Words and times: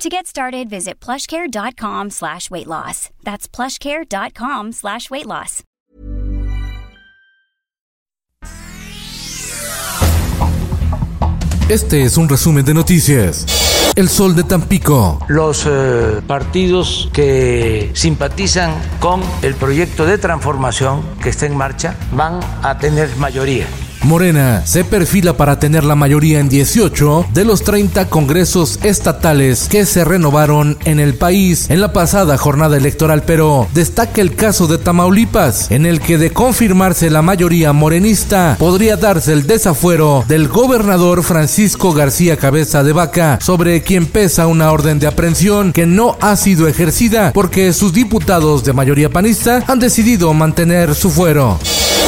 To 0.00 0.08
get 0.08 0.26
started, 0.26 0.70
visit 0.70 0.98
plushcare.com 0.98 2.08
slash 2.08 2.50
weight 2.50 2.66
loss. 2.66 3.10
That's 3.22 3.46
plushcare.com 3.46 4.72
slash 4.72 5.10
weight 5.10 5.26
loss. 5.26 5.62
Este 11.68 12.02
es 12.02 12.16
un 12.16 12.30
resumen 12.30 12.64
de 12.64 12.72
noticias. 12.72 13.44
El 13.94 14.08
Sol 14.08 14.34
de 14.34 14.44
Tampico. 14.44 15.18
Los 15.28 15.66
eh, 15.66 16.22
partidos 16.26 17.10
que 17.12 17.90
simpatizan 17.92 18.72
con 19.00 19.20
el 19.42 19.54
proyecto 19.54 20.06
de 20.06 20.16
transformación 20.16 21.02
que 21.22 21.28
está 21.28 21.44
en 21.44 21.58
marcha 21.58 21.94
van 22.12 22.40
a 22.62 22.78
tener 22.78 23.14
mayoría. 23.16 23.66
Morena 24.02 24.62
se 24.64 24.84
perfila 24.84 25.36
para 25.36 25.58
tener 25.58 25.84
la 25.84 25.94
mayoría 25.94 26.40
en 26.40 26.48
18 26.48 27.26
de 27.32 27.44
los 27.44 27.62
30 27.62 28.08
congresos 28.08 28.78
estatales 28.82 29.68
que 29.68 29.84
se 29.84 30.04
renovaron 30.04 30.78
en 30.84 31.00
el 31.00 31.14
país 31.14 31.68
en 31.70 31.80
la 31.80 31.92
pasada 31.92 32.36
jornada 32.38 32.76
electoral, 32.76 33.22
pero 33.26 33.68
destaca 33.74 34.20
el 34.20 34.34
caso 34.34 34.66
de 34.66 34.78
Tamaulipas, 34.78 35.70
en 35.70 35.86
el 35.86 36.00
que 36.00 36.18
de 36.18 36.30
confirmarse 36.30 37.10
la 37.10 37.22
mayoría 37.22 37.72
morenista 37.72 38.56
podría 38.58 38.96
darse 38.96 39.32
el 39.32 39.46
desafuero 39.46 40.24
del 40.28 40.48
gobernador 40.48 41.22
Francisco 41.22 41.92
García 41.92 42.36
Cabeza 42.36 42.82
de 42.82 42.92
Vaca, 42.92 43.38
sobre 43.40 43.82
quien 43.82 44.06
pesa 44.06 44.46
una 44.46 44.72
orden 44.72 44.98
de 44.98 45.06
aprehensión 45.06 45.72
que 45.72 45.86
no 45.86 46.16
ha 46.20 46.36
sido 46.36 46.68
ejercida 46.68 47.32
porque 47.32 47.72
sus 47.72 47.92
diputados 47.92 48.64
de 48.64 48.72
mayoría 48.72 49.10
panista 49.10 49.62
han 49.66 49.78
decidido 49.78 50.32
mantener 50.32 50.94
su 50.94 51.10
fuero. 51.10 51.58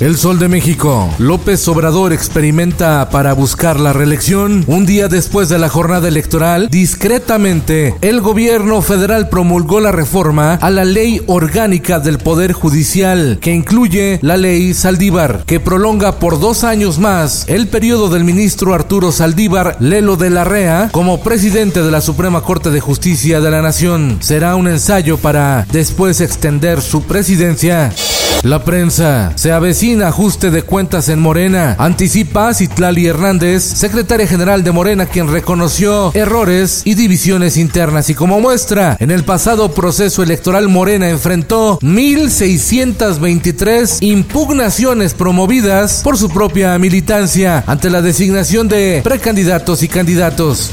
El 0.00 0.16
Sol 0.16 0.38
de 0.38 0.48
México. 0.48 1.14
López 1.18 1.68
Obrador 1.68 2.14
experimenta 2.14 3.10
para 3.10 3.34
buscar 3.34 3.78
la 3.78 3.92
reelección. 3.92 4.64
Un 4.66 4.86
día 4.86 5.08
después 5.08 5.50
de 5.50 5.58
la 5.58 5.68
jornada 5.68 6.08
electoral, 6.08 6.70
discretamente, 6.70 7.94
el 8.00 8.22
gobierno 8.22 8.80
federal 8.80 9.28
promulgó 9.28 9.78
la 9.78 9.92
reforma 9.92 10.54
a 10.54 10.70
la 10.70 10.86
ley 10.86 11.20
orgánica 11.26 12.00
del 12.00 12.16
Poder 12.16 12.54
Judicial, 12.54 13.36
que 13.42 13.52
incluye 13.52 14.18
la 14.22 14.38
ley 14.38 14.72
Saldívar, 14.72 15.44
que 15.44 15.60
prolonga 15.60 16.18
por 16.18 16.40
dos 16.40 16.64
años 16.64 16.98
más 16.98 17.44
el 17.46 17.68
periodo 17.68 18.08
del 18.08 18.24
ministro 18.24 18.72
Arturo 18.72 19.12
Saldívar 19.12 19.76
Lelo 19.80 20.16
de 20.16 20.30
la 20.30 20.44
Rea 20.44 20.88
como 20.92 21.20
presidente 21.22 21.82
de 21.82 21.90
la 21.90 22.00
Suprema 22.00 22.40
Corte 22.40 22.70
de 22.70 22.80
Justicia 22.80 23.42
de 23.42 23.50
la 23.50 23.60
Nación. 23.60 24.16
Será 24.20 24.56
un 24.56 24.66
ensayo 24.66 25.18
para 25.18 25.66
después 25.70 26.22
extender 26.22 26.80
su 26.80 27.02
presidencia. 27.02 27.92
La 28.42 28.64
prensa 28.64 29.32
se 29.34 29.52
avecina 29.52 30.08
ajuste 30.08 30.50
de 30.50 30.62
cuentas 30.62 31.10
en 31.10 31.20
Morena. 31.20 31.76
Anticipa 31.78 32.54
Citlali 32.54 33.06
Hernández, 33.06 33.62
secretaria 33.62 34.26
general 34.26 34.64
de 34.64 34.72
Morena, 34.72 35.04
quien 35.04 35.30
reconoció 35.30 36.10
errores 36.14 36.80
y 36.86 36.94
divisiones 36.94 37.58
internas. 37.58 38.08
Y 38.08 38.14
como 38.14 38.40
muestra, 38.40 38.96
en 38.98 39.10
el 39.10 39.24
pasado 39.24 39.74
proceso 39.74 40.22
electoral 40.22 40.68
Morena 40.68 41.10
enfrentó 41.10 41.78
1.623 41.80 43.98
impugnaciones 44.00 45.12
promovidas 45.12 46.00
por 46.02 46.16
su 46.16 46.30
propia 46.30 46.78
militancia 46.78 47.62
ante 47.66 47.90
la 47.90 48.00
designación 48.00 48.68
de 48.68 49.02
precandidatos 49.04 49.82
y 49.82 49.88
candidatos. 49.88 50.70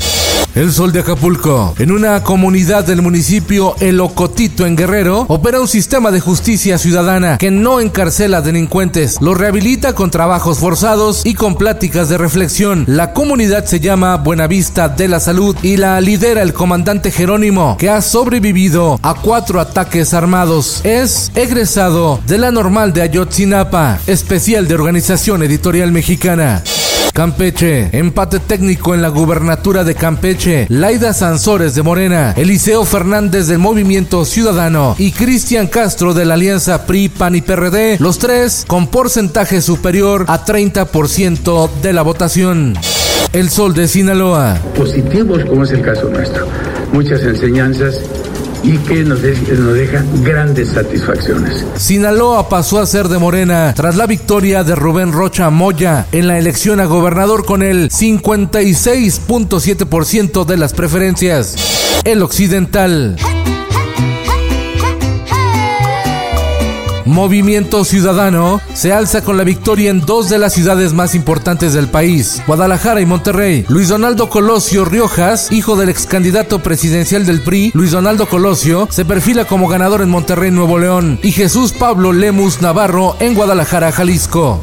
El 0.58 0.74
Sol 0.74 0.92
de 0.92 1.02
Acapulco. 1.02 1.76
En 1.78 1.92
una 1.92 2.24
comunidad 2.24 2.84
del 2.84 3.04
municipio 3.04 3.76
El 3.80 4.00
Ocotito 4.00 4.66
en 4.66 4.76
Guerrero, 4.76 5.24
opera 5.28 5.62
un 5.62 5.68
sistema 5.68 6.10
de 6.10 6.20
justicia 6.20 6.80
ciudadana 6.80 7.38
que 7.38 7.52
no 7.52 7.80
encarcela 7.80 8.42
delincuentes, 8.42 9.18
los 9.22 9.38
rehabilita 9.38 9.94
con 9.94 10.10
trabajos 10.10 10.58
forzados 10.58 11.24
y 11.28 11.36
con 11.36 11.58
pláticas 11.58 12.10
de 12.10 12.18
reflexión. 12.18 12.86
La 12.88 13.14
comunidad 13.14 13.66
se 13.66 13.80
llama 13.80 14.18
Buenavista 14.18 14.90
de 14.90 15.08
la 15.08 15.20
Salud 15.20 15.56
y 15.62 15.78
la 15.78 16.02
lidera 16.02 16.42
el 16.42 16.54
comandante 16.54 17.12
Jerónimo, 17.12 17.78
que 17.78 17.92
ha 17.92 18.02
sobrevivido 18.02 19.00
a 19.04 19.14
cuatro 19.14 19.60
ataques 19.60 20.16
armados. 20.16 20.82
Es 20.84 21.32
egresado 21.36 22.20
de 22.26 22.40
la 22.40 22.50
normal 22.50 22.94
de 22.94 23.04
Ayotzinapa, 23.04 24.00
especial 24.08 24.68
de 24.68 24.74
Organización 24.74 25.44
Editorial 25.44 25.92
Mexicana. 25.92 26.64
Campeche, 27.18 27.90
empate 27.94 28.40
técnico 28.40 28.94
en 28.94 29.02
la 29.02 29.10
gubernatura 29.10 29.84
de 29.84 29.96
Campeche, 29.96 30.68
Laida 30.70 31.16
Sansores 31.16 31.74
de 31.74 31.82
Morena, 31.82 32.36
Eliseo 32.38 32.86
Fernández 32.86 33.48
del 33.48 33.58
Movimiento 33.58 34.24
Ciudadano 34.24 34.96
y 35.00 35.12
Cristian 35.12 35.66
Castro 35.66 36.14
de 36.14 36.26
la 36.26 36.36
Alianza 36.36 36.86
PRI, 36.86 37.10
PAN 37.10 37.34
y 37.34 37.42
PRD, 37.42 37.98
los 38.00 38.20
tres 38.20 38.66
con 38.68 38.86
porcentaje 38.86 39.64
superior 39.64 40.26
a 40.28 40.46
30% 40.46 41.72
de 41.82 41.92
la 41.92 42.04
votación. 42.04 42.76
El 43.34 43.50
Sol 43.50 43.74
de 43.74 43.88
Sinaloa. 43.88 44.60
Positivos 44.76 45.44
como 45.46 45.64
es 45.64 45.72
el 45.72 45.82
caso 45.82 46.10
nuestro. 46.10 46.48
Muchas 46.94 47.24
enseñanzas 47.24 48.00
y 48.64 48.78
que 48.80 49.04
nos, 49.04 49.22
de, 49.22 49.36
nos, 49.36 49.74
deja 49.74 50.04
grandes 50.24 50.70
satisfacciones. 50.70 51.66
Sinaloa 51.78 52.50
pasó 52.50 52.80
a 52.80 52.86
ser 52.86 53.08
de 53.08 53.18
Morena 53.18 53.74
tras 53.76 53.96
la 53.96 54.06
victoria 54.08 54.64
de 54.64 54.76
Rubén 54.76 55.12
Rocha 55.12 55.50
Moya 55.50 56.06
en 56.12 56.28
la 56.28 56.38
elección 56.38 56.80
a 56.80 56.86
gobernador 56.86 57.44
con 57.46 57.64
el 57.64 57.90
56.7% 57.90 60.46
de 60.46 60.58
las 60.58 60.74
preferencias. 60.74 61.56
El 62.04 62.22
Occidental. 62.24 63.18
Movimiento 67.18 67.84
Ciudadano 67.84 68.62
se 68.76 68.94
alza 68.94 69.24
con 69.24 69.38
la 69.38 69.44
victoria 69.44 69.90
en 69.90 70.02
dos 70.02 70.30
de 70.30 70.38
las 70.38 70.54
ciudades 70.54 70.94
más 70.94 71.16
importantes 71.16 71.74
del 71.74 71.88
país, 71.88 72.44
Guadalajara 72.46 73.02
y 73.02 73.08
Monterrey. 73.08 73.66
Luis 73.70 73.88
Donaldo 73.88 74.30
Colosio 74.30 74.86
Riojas, 74.86 75.52
hijo 75.52 75.76
del 75.76 75.90
ex 75.90 76.06
candidato 76.06 76.60
presidencial 76.60 77.26
del 77.26 77.42
PRI, 77.42 77.72
Luis 77.74 77.90
Donaldo 77.90 78.28
Colosio, 78.28 78.88
se 78.92 79.04
perfila 79.04 79.46
como 79.46 79.68
ganador 79.68 80.04
en 80.04 80.12
Monterrey, 80.12 80.52
Nuevo 80.52 80.78
León, 80.78 81.20
y 81.24 81.32
Jesús 81.32 81.74
Pablo 81.74 82.14
Lemus 82.14 82.62
Navarro 82.62 83.16
en 83.20 83.34
Guadalajara, 83.34 83.92
Jalisco. 83.92 84.62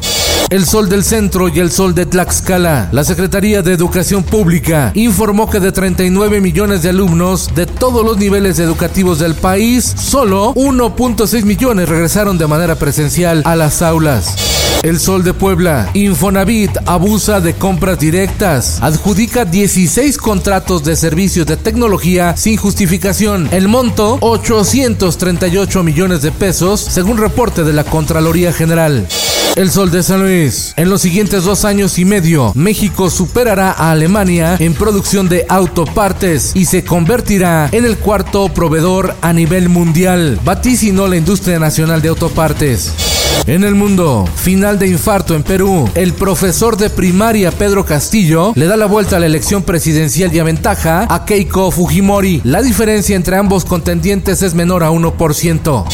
El 0.49 0.63
Sol 0.65 0.89
del 0.89 1.03
Centro 1.03 1.47
y 1.49 1.59
el 1.59 1.71
Sol 1.71 1.95
de 1.95 2.05
Tlaxcala. 2.05 2.89
La 2.91 3.03
Secretaría 3.03 3.63
de 3.63 3.73
Educación 3.73 4.23
Pública 4.23 4.91
informó 4.93 5.49
que 5.49 5.59
de 5.59 5.71
39 5.71 6.39
millones 6.39 6.83
de 6.83 6.89
alumnos 6.89 7.55
de 7.55 7.65
todos 7.65 8.05
los 8.05 8.17
niveles 8.17 8.59
educativos 8.59 9.17
del 9.17 9.33
país, 9.33 9.95
solo 9.97 10.53
1.6 10.53 11.45
millones 11.45 11.89
regresaron 11.89 12.37
de 12.37 12.45
manera 12.45 12.75
presencial 12.75 13.41
a 13.43 13.55
las 13.55 13.81
aulas. 13.81 14.35
El 14.83 14.99
Sol 14.99 15.23
de 15.23 15.33
Puebla. 15.33 15.89
Infonavit 15.95 16.77
abusa 16.85 17.41
de 17.41 17.55
compras 17.55 17.97
directas. 17.97 18.77
Adjudica 18.83 19.45
16 19.45 20.15
contratos 20.19 20.83
de 20.83 20.95
servicios 20.95 21.47
de 21.47 21.57
tecnología 21.57 22.37
sin 22.37 22.57
justificación. 22.57 23.49
El 23.51 23.67
monto, 23.67 24.19
838 24.21 25.81
millones 25.81 26.21
de 26.21 26.31
pesos, 26.31 26.81
según 26.81 27.17
reporte 27.17 27.63
de 27.63 27.73
la 27.73 27.83
Contraloría 27.83 28.53
General. 28.53 29.07
El 29.55 29.71
Sol 29.71 29.89
de 29.89 30.03
San 30.03 30.19
Luis. 30.19 30.34
En 30.35 30.89
los 30.89 30.99
siguientes 30.99 31.45
dos 31.45 31.63
años 31.63 31.97
y 31.97 32.03
medio, 32.03 32.51
México 32.55 33.09
superará 33.09 33.71
a 33.71 33.91
Alemania 33.91 34.57
en 34.59 34.73
producción 34.73 35.29
de 35.29 35.45
autopartes 35.47 36.51
y 36.53 36.65
se 36.65 36.83
convertirá 36.83 37.69
en 37.71 37.85
el 37.85 37.97
cuarto 37.97 38.49
proveedor 38.49 39.15
a 39.21 39.31
nivel 39.31 39.69
mundial. 39.69 40.37
Vaticinó 40.43 41.07
la 41.07 41.15
industria 41.15 41.57
nacional 41.57 42.01
de 42.01 42.09
autopartes. 42.09 42.91
En 43.47 43.63
el 43.63 43.75
mundo, 43.75 44.27
final 44.35 44.77
de 44.77 44.87
infarto 44.87 45.35
en 45.35 45.43
Perú. 45.43 45.89
El 45.95 46.11
profesor 46.11 46.75
de 46.75 46.89
primaria 46.89 47.51
Pedro 47.51 47.85
Castillo 47.85 48.51
le 48.55 48.65
da 48.65 48.75
la 48.75 48.87
vuelta 48.87 49.15
a 49.15 49.19
la 49.21 49.27
elección 49.27 49.63
presidencial 49.63 50.35
y 50.35 50.39
aventaja 50.39 51.07
a 51.09 51.23
Keiko 51.23 51.71
Fujimori. 51.71 52.41
La 52.43 52.61
diferencia 52.61 53.15
entre 53.15 53.37
ambos 53.37 53.63
contendientes 53.63 54.41
es 54.41 54.53
menor 54.53 54.83
a 54.83 54.91
1%. 54.91 55.85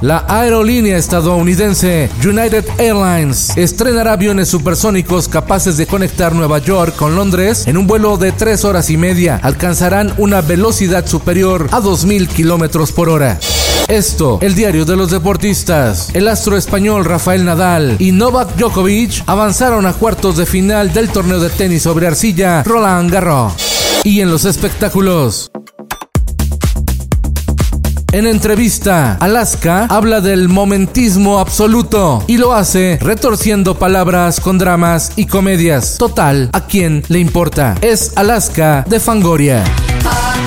La 0.00 0.24
aerolínea 0.28 0.96
estadounidense 0.96 2.08
United 2.24 2.64
Airlines 2.78 3.56
estrenará 3.56 4.12
aviones 4.12 4.48
supersónicos 4.48 5.26
capaces 5.26 5.76
de 5.76 5.88
conectar 5.88 6.36
Nueva 6.36 6.58
York 6.58 6.94
con 6.94 7.16
Londres 7.16 7.66
en 7.66 7.76
un 7.76 7.88
vuelo 7.88 8.16
de 8.16 8.30
3 8.30 8.64
horas 8.64 8.90
y 8.90 8.96
media. 8.96 9.40
Alcanzarán 9.42 10.14
una 10.16 10.40
velocidad 10.40 11.04
superior 11.04 11.66
a 11.72 11.80
2.000 11.80 12.28
kilómetros 12.28 12.92
por 12.92 13.08
hora. 13.08 13.40
Esto, 13.88 14.38
el 14.40 14.54
diario 14.54 14.84
de 14.84 14.96
los 14.96 15.10
deportistas. 15.10 16.10
El 16.14 16.28
astro 16.28 16.56
español 16.56 17.04
Rafael 17.04 17.44
Nadal 17.44 17.96
y 17.98 18.12
Novak 18.12 18.54
Djokovic 18.56 19.24
avanzaron 19.26 19.84
a 19.84 19.94
cuartos 19.94 20.36
de 20.36 20.46
final 20.46 20.92
del 20.92 21.08
torneo 21.08 21.40
de 21.40 21.50
tenis 21.50 21.82
sobre 21.82 22.06
arcilla 22.06 22.62
Roland 22.62 23.10
Garros. 23.10 23.54
Y 24.04 24.20
en 24.20 24.30
los 24.30 24.44
espectáculos. 24.44 25.50
En 28.10 28.26
entrevista, 28.26 29.18
Alaska 29.20 29.84
habla 29.90 30.22
del 30.22 30.48
momentismo 30.48 31.40
absoluto 31.40 32.24
y 32.26 32.38
lo 32.38 32.54
hace 32.54 32.98
retorciendo 33.02 33.78
palabras 33.78 34.40
con 34.40 34.56
dramas 34.56 35.12
y 35.16 35.26
comedias. 35.26 35.98
Total, 35.98 36.48
¿a 36.54 36.64
quién 36.66 37.04
le 37.08 37.18
importa? 37.18 37.74
Es 37.82 38.12
Alaska 38.16 38.82
de 38.88 38.98
Fangoria. 38.98 39.62
¿A 39.62 39.66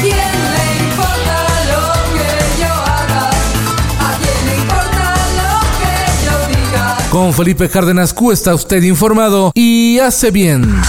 quién 0.02 0.18
le 0.18 0.84
importa 0.84 1.46
lo 1.68 1.94
que 2.18 2.30
yo 2.60 2.66
haga? 2.68 3.30
¿A 3.30 4.18
quién 4.18 4.46
le 4.48 4.56
importa 4.58 5.14
lo 5.38 5.60
que 5.78 5.94
yo 6.26 6.34
diga? 6.50 6.98
Con 7.12 7.32
Felipe 7.32 7.70
Cárdenas 7.70 8.12
Q 8.12 8.32
está 8.32 8.56
usted 8.56 8.82
informado 8.82 9.52
y 9.54 10.00
hace 10.00 10.32
bien. 10.32 10.82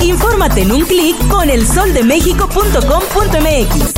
Infórmate 0.00 0.62
en 0.62 0.70
un 0.70 0.82
clic 0.82 1.16
con 1.26 1.50
elsoldemexico.com.mx. 1.50 3.97